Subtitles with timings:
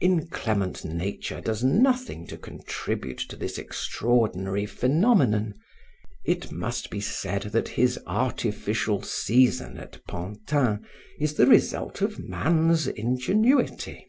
[0.00, 5.54] "Inclement nature does nothing to contribute to this extraordinary phenomenon.
[6.24, 10.84] It must be said that his artificial season at Pantin
[11.20, 14.08] is the result of man's ingenuity.